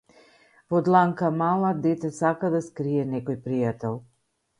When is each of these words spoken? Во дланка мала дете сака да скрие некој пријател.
Во 0.73 0.79
дланка 0.87 1.29
мала 1.41 1.69
дете 1.83 2.11
сака 2.21 2.51
да 2.55 2.61
скрие 2.69 3.05
некој 3.11 3.39
пријател. 3.45 4.01